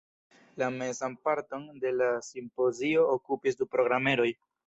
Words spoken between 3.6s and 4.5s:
du programeroj.